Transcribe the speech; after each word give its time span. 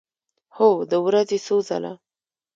هو، 0.55 0.69
د 0.91 0.93
ورځې 1.05 1.37
څو 1.45 1.55
ځله 1.67 1.93